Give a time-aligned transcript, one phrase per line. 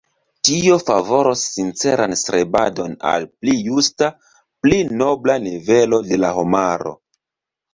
[0.47, 4.09] Tio favoros sinceran strebadon al pli justa,
[4.65, 6.97] pli nobla nivelo de la homaro.